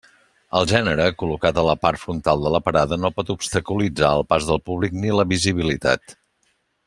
[0.59, 4.49] El gènere col·locat a la part frontal de la parada no pot obstaculitzar el pas
[4.49, 6.17] del públic ni la visibilitat.